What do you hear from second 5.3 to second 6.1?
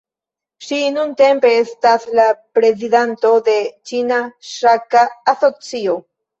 Asocio.